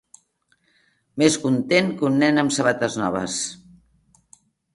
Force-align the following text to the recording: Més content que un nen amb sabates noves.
Més 1.23 1.37
content 1.43 1.91
que 1.99 2.07
un 2.09 2.17
nen 2.25 2.45
amb 2.45 2.57
sabates 2.57 2.97
noves. 3.03 3.37